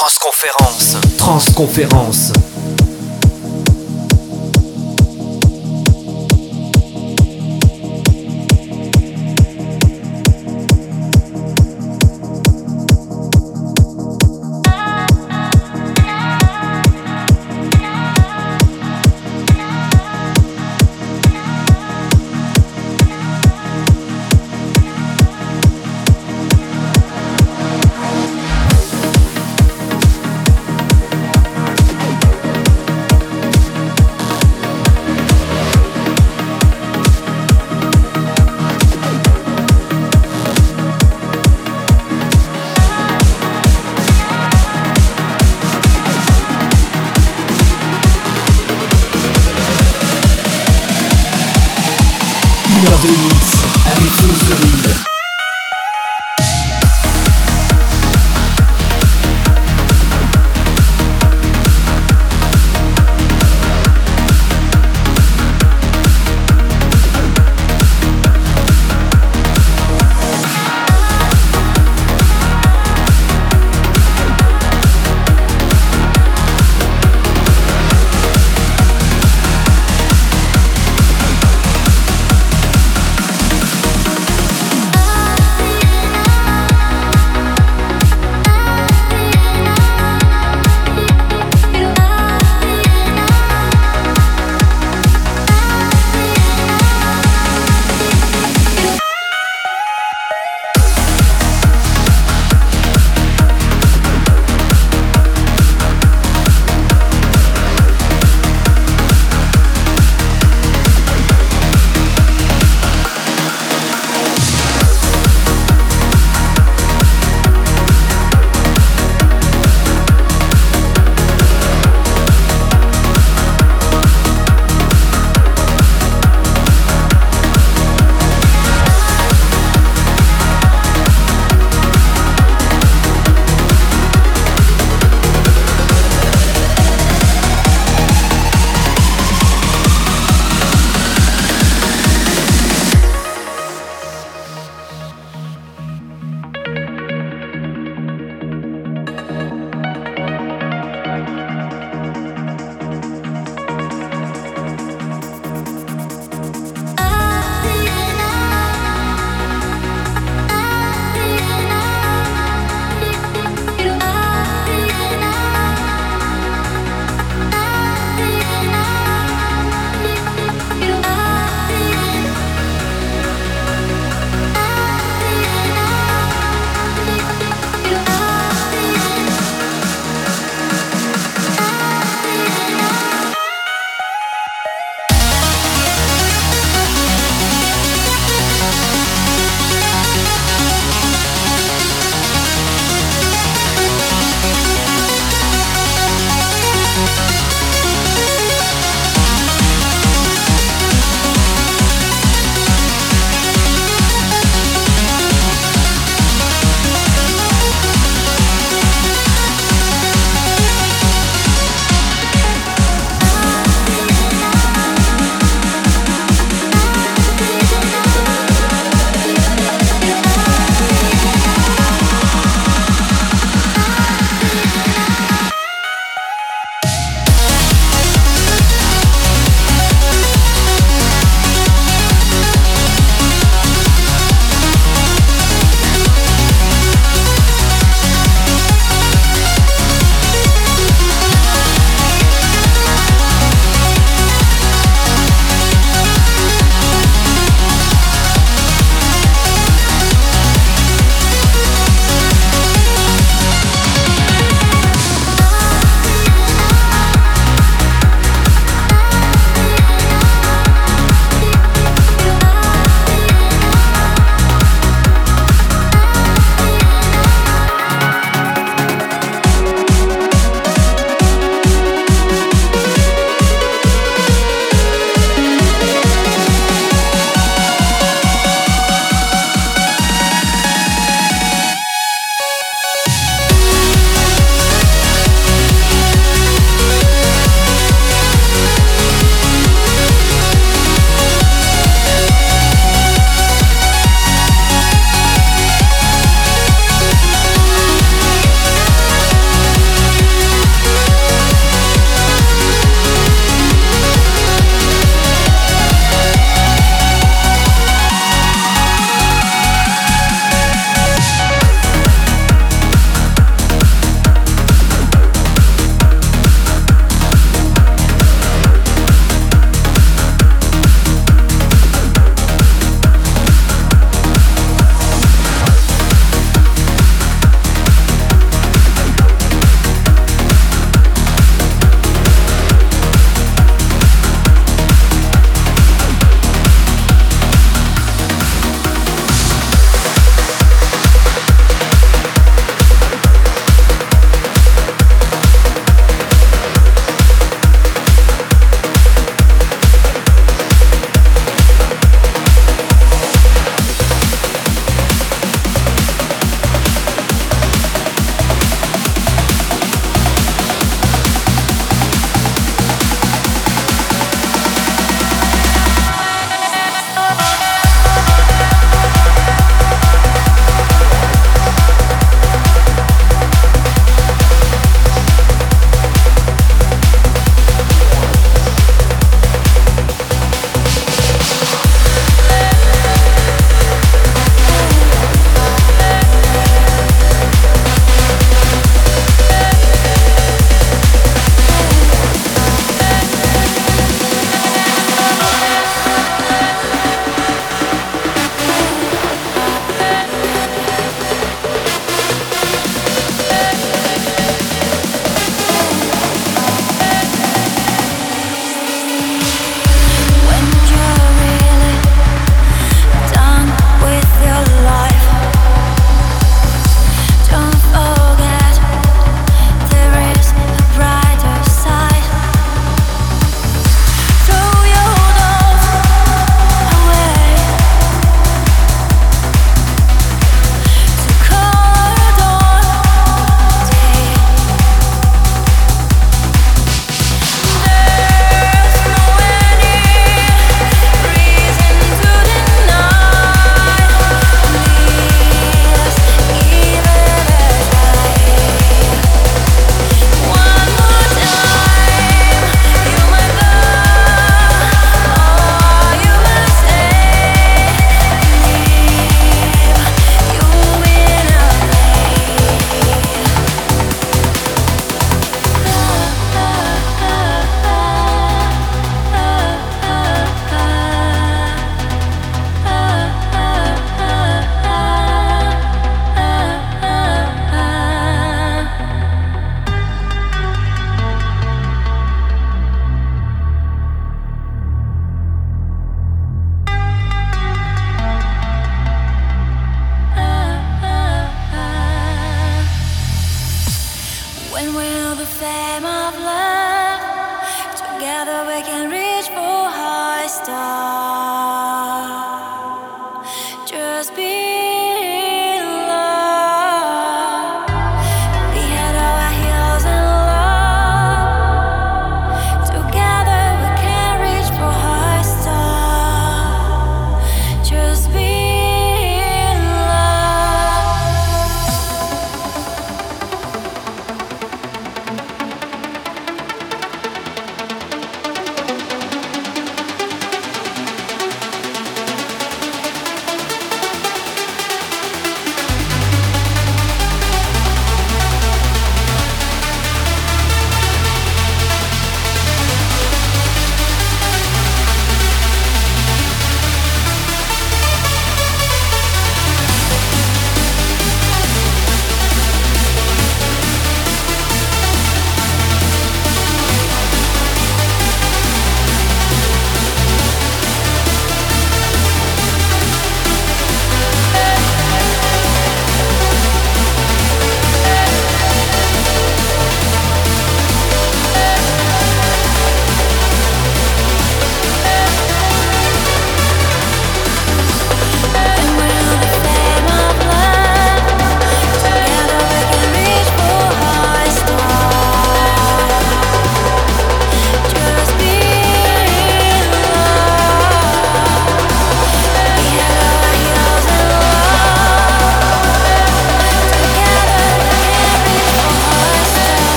[0.00, 0.96] Transconférence.
[1.18, 2.32] Transconférence.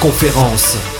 [0.00, 0.99] Transconférence.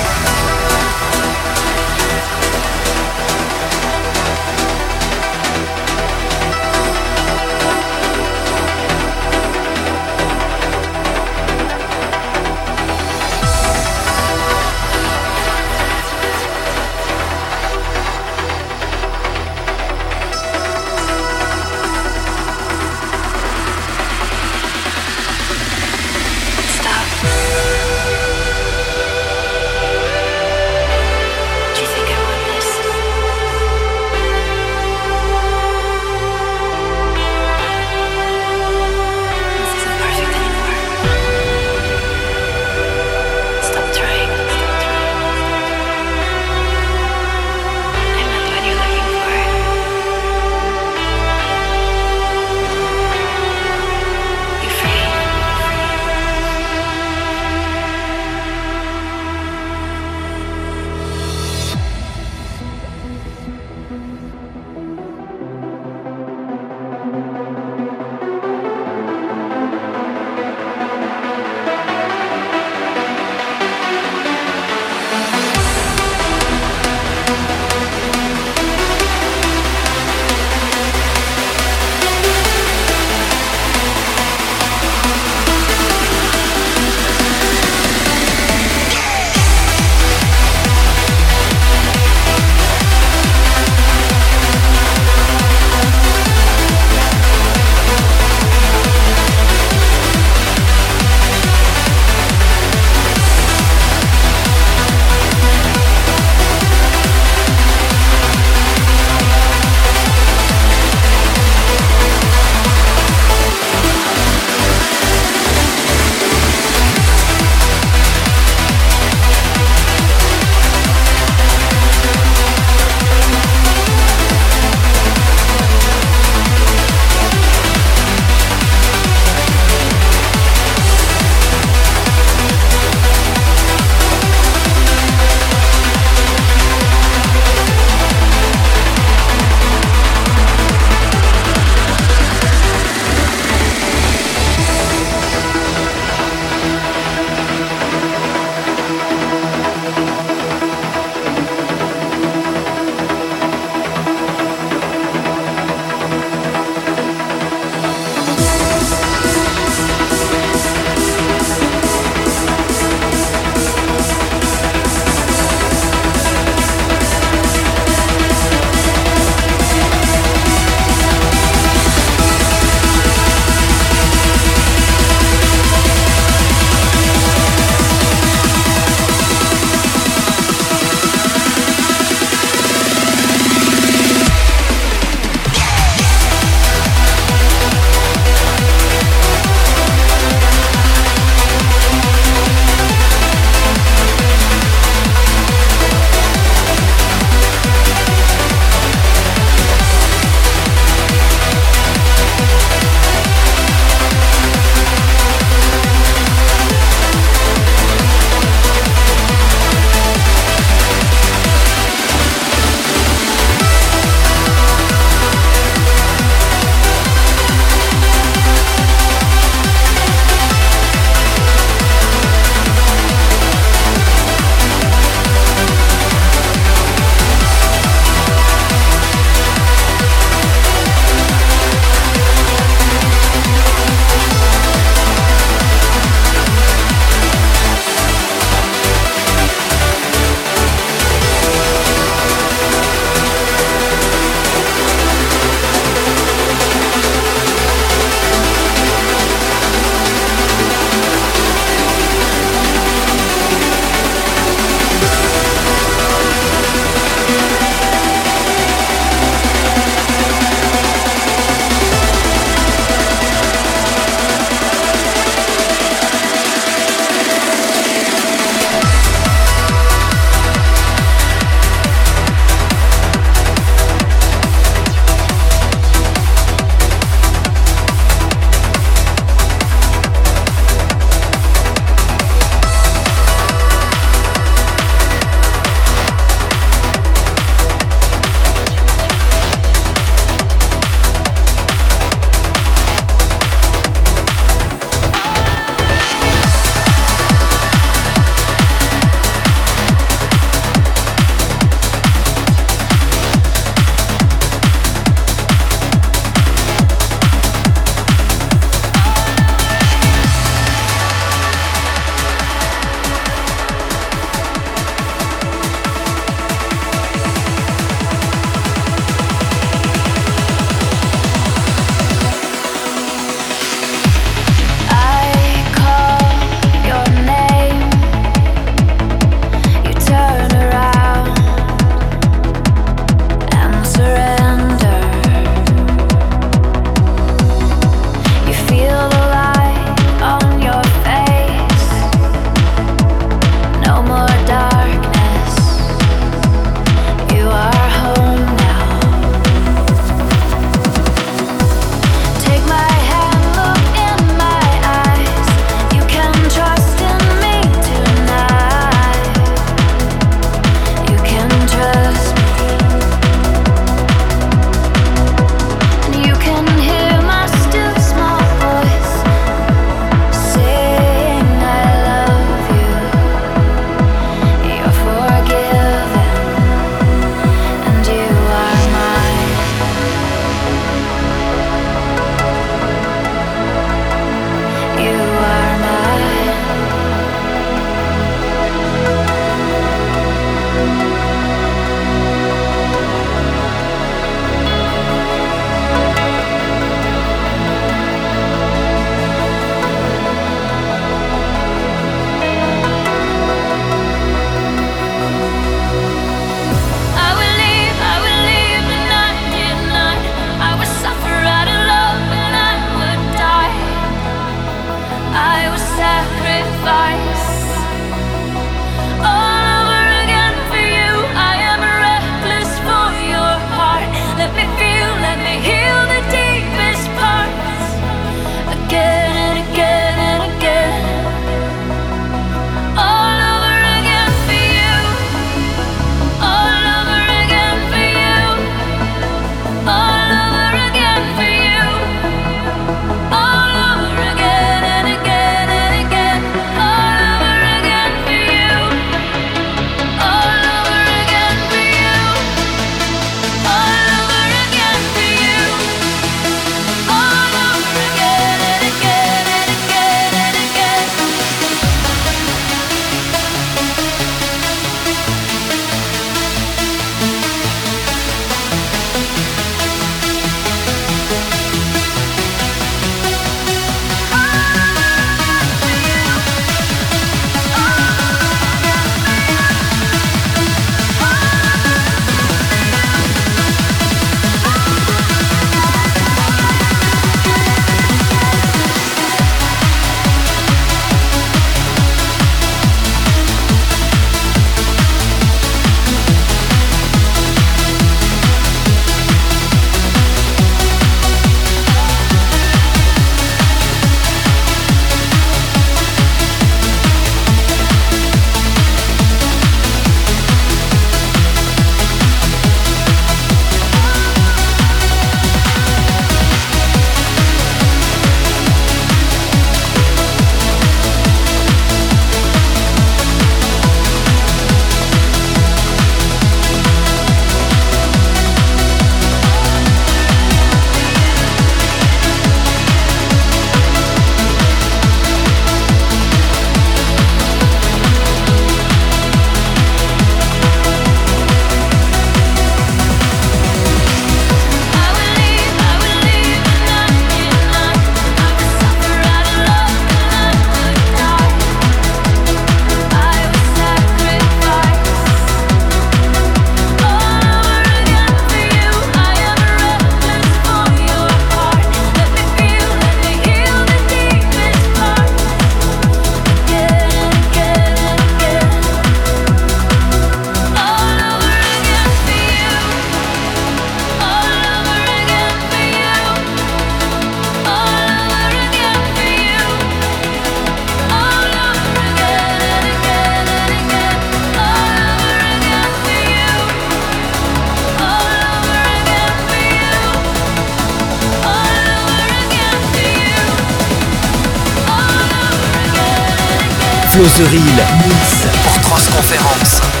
[598.07, 600.00] Mix pour transconférence.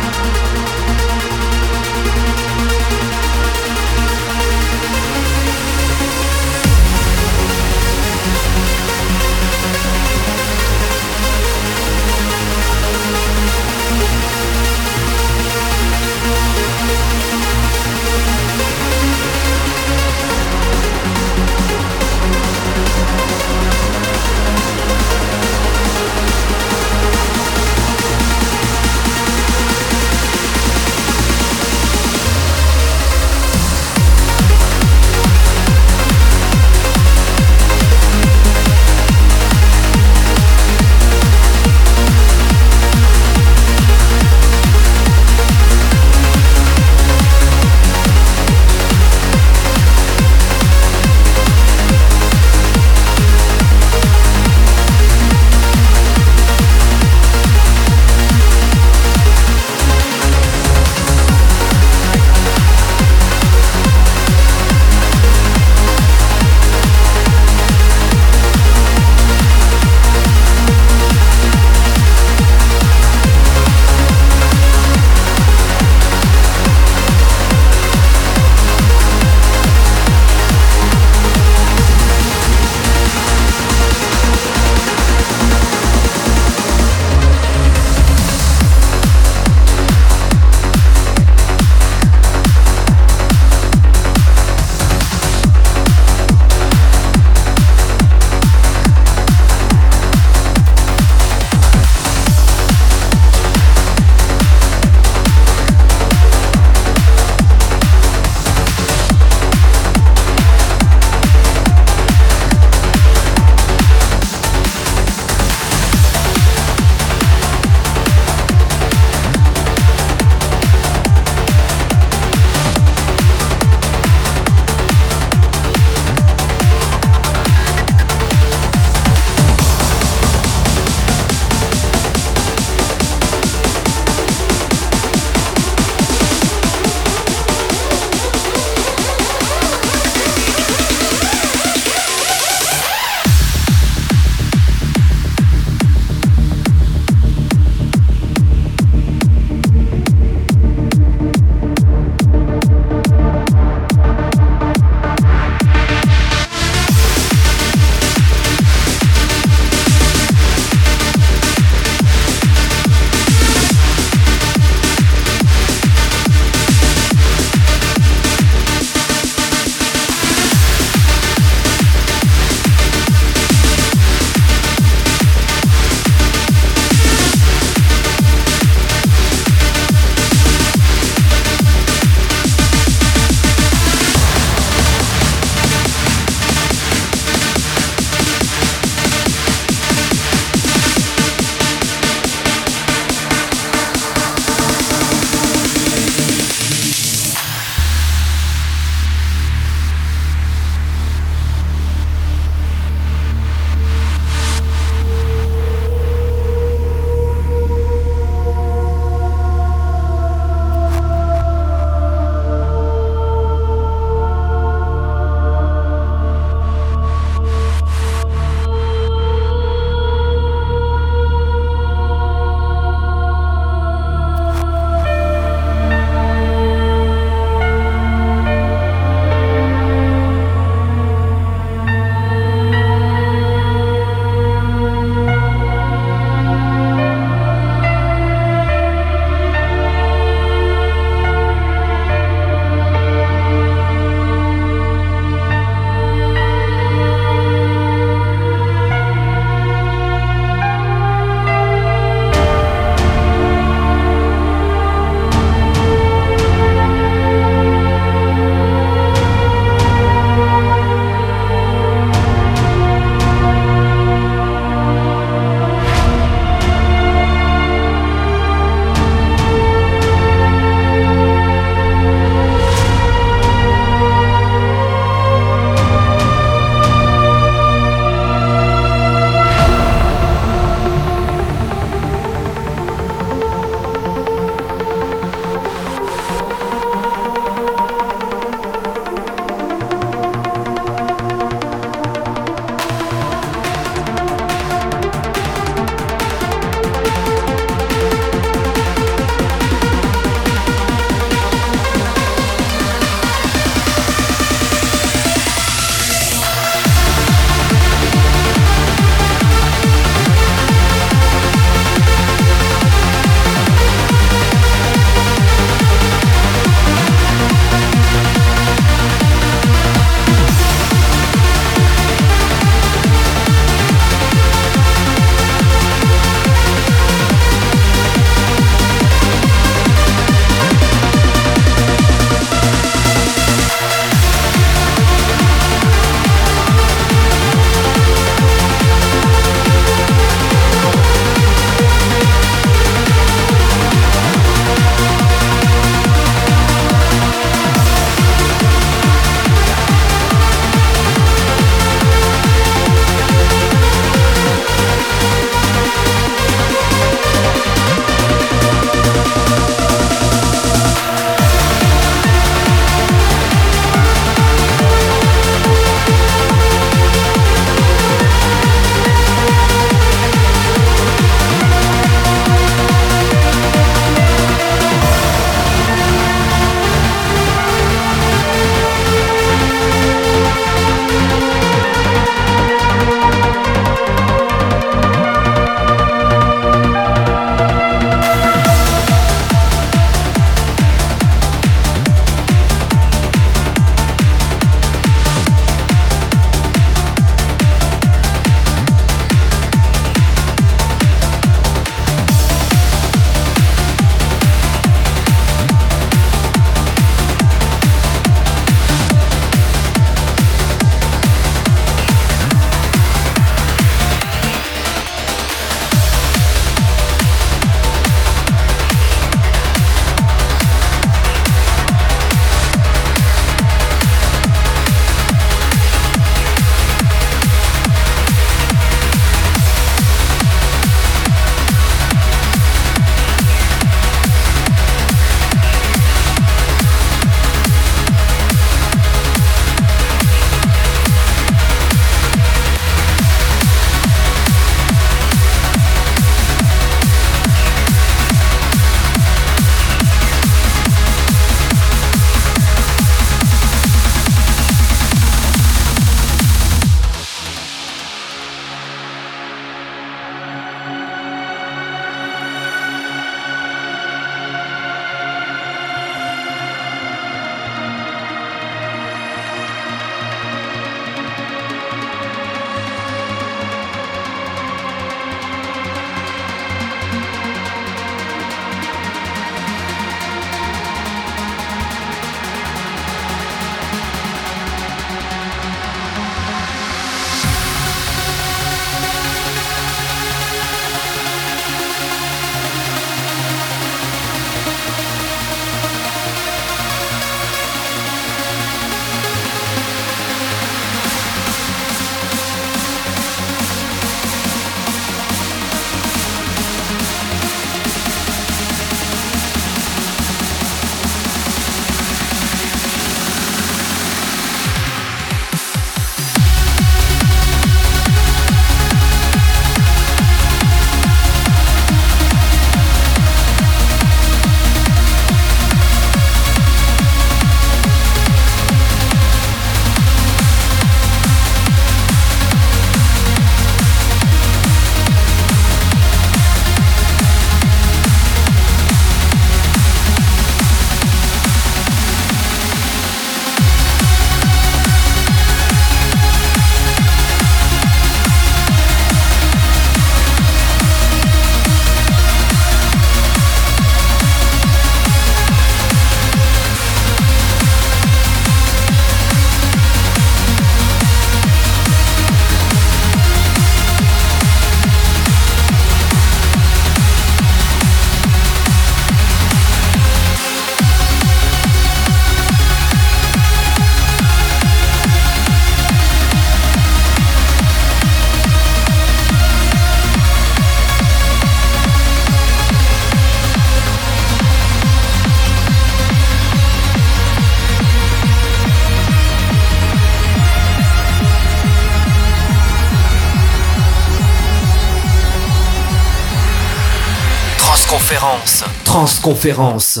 [598.84, 600.00] Transconférence.